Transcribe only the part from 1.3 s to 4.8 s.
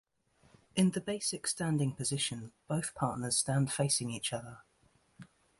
standing position, both partners stand facing each other.